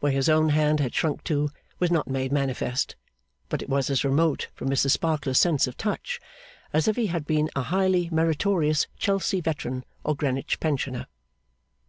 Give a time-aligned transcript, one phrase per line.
[0.00, 2.96] Where his own hand had shrunk to, was not made manifest,
[3.48, 6.18] but it was as remote from Mrs Sparkler's sense of touch
[6.72, 11.06] as if he had been a highly meritorious Chelsea Veteran or Greenwich Pensioner.